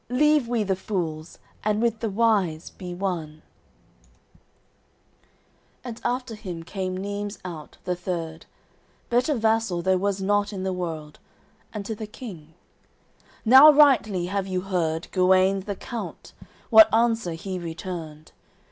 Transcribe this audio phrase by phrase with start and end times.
[0.09, 3.43] Leave we the fools, and with the wise be one."
[5.21, 5.27] AOI.
[5.27, 8.47] XVI And after him came Neimes out, the third,
[9.11, 11.19] Better vassal there was not in the world;
[11.71, 12.55] And to the King:
[13.45, 16.33] "Now rightly have you heard Guenes the Count,
[16.71, 18.31] what answer he returned.